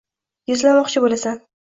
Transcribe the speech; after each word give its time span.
gizlamoqchi 0.51 1.05
boʼlasan 1.07 1.43